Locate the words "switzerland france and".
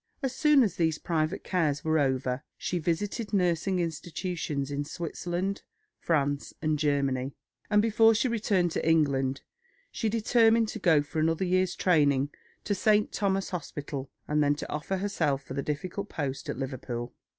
4.83-6.79